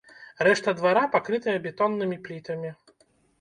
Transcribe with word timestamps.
Рэшта 0.45 0.71
двара 0.79 1.03
пакрытая 1.15 1.55
бетоннымі 1.67 2.17
плітамі. 2.29 2.75